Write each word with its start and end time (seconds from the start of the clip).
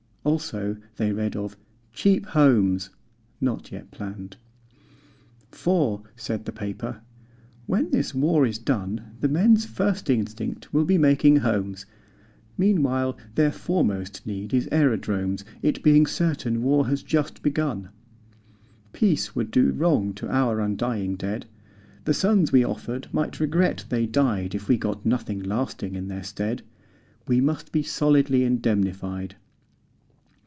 Also, 0.23 0.77
they 0.97 1.11
read 1.11 1.35
of 1.35 1.57
Cheap 1.93 2.27
Homes, 2.27 2.91
not 3.41 3.71
yet 3.71 3.89
planned; 3.89 4.37
For, 5.49 6.03
said 6.15 6.45
the 6.45 6.51
paper, 6.51 7.01
"When 7.65 7.89
this 7.89 8.13
war 8.13 8.45
is 8.45 8.59
done 8.59 9.01
The 9.19 9.27
men's 9.27 9.65
first 9.65 10.11
instinct 10.11 10.71
will 10.71 10.85
be 10.85 10.99
making 10.99 11.37
homes. 11.37 11.87
Meanwhile 12.55 13.17
their 13.33 13.51
foremost 13.51 14.23
need 14.27 14.53
is 14.53 14.67
aerodromes, 14.71 15.43
It 15.63 15.81
being 15.81 16.05
certain 16.05 16.61
war 16.61 16.85
has 16.85 17.01
just 17.01 17.41
begun. 17.41 17.89
Peace 18.93 19.35
would 19.35 19.49
do 19.49 19.71
wrong 19.71 20.13
to 20.13 20.29
our 20.29 20.59
undying 20.59 21.15
dead, 21.15 21.47
The 22.05 22.13
sons 22.13 22.51
we 22.51 22.63
offered 22.63 23.07
might 23.11 23.39
regret 23.39 23.85
they 23.89 24.05
died 24.05 24.53
If 24.53 24.67
we 24.69 24.77
got 24.77 25.03
nothing 25.03 25.39
lasting 25.41 25.95
in 25.95 26.09
their 26.09 26.23
stead. 26.23 26.61
We 27.27 27.41
must 27.41 27.71
be 27.71 27.81
solidly 27.81 28.43
indemnified. 28.43 29.35